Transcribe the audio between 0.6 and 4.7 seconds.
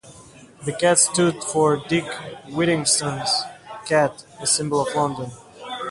The cat stood for Dick Whittington's cat, a